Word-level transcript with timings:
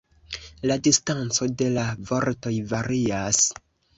La 0.71 0.77
distanco 0.87 1.49
de 1.59 1.67
la 1.75 1.85
vortoj 2.11 2.57
varias. 2.75 3.45